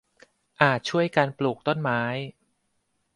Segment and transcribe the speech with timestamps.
[0.61, 2.01] อาจช่วยกันปลูกต้นไม้